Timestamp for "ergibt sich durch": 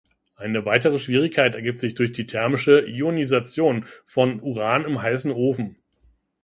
1.53-2.11